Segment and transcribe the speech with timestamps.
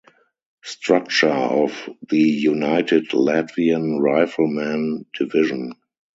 [0.63, 5.73] Structure of the United Latvian Riflemen division.